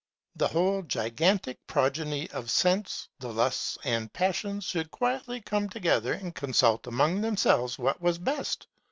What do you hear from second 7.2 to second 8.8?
them selves what was best.